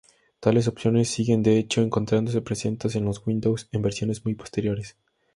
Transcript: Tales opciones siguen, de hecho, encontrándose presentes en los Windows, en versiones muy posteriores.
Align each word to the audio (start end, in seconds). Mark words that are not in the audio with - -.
Tales 0.39 0.67
opciones 0.67 1.09
siguen, 1.11 1.43
de 1.43 1.59
hecho, 1.59 1.79
encontrándose 1.81 2.41
presentes 2.41 2.95
en 2.95 3.05
los 3.05 3.21
Windows, 3.27 3.69
en 3.71 3.83
versiones 3.83 4.25
muy 4.25 4.33
posteriores. 4.33 4.97